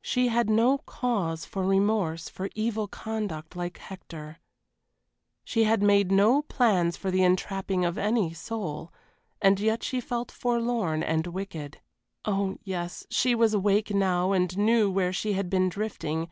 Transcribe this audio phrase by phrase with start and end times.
[0.00, 4.38] She had no cause for remorse for evil conduct like Hector.
[5.42, 8.92] She had made no plans for the entrapping of any soul,
[9.40, 11.80] and yet she felt forlorn and wicked.
[12.24, 16.28] Oh yes, she was awake now and knew where she had been drifting.